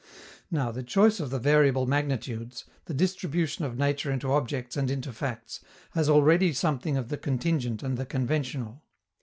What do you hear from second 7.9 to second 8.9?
the conventional.